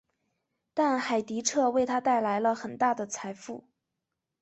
[0.73, 3.67] 但海迪彻为他带来了很大的财富。